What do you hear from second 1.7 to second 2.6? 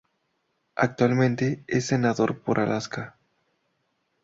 senador por